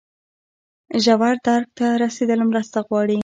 [1.03, 3.17] ژور درک ته رسیدل مرسته غواړي.